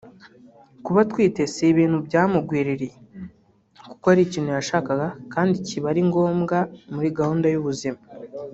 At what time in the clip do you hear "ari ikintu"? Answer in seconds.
4.11-4.49